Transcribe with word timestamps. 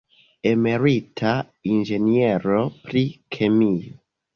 Emerita 0.51 1.35
inĝeniero 1.75 2.67
pri 2.83 3.09
kemio. 3.37 4.07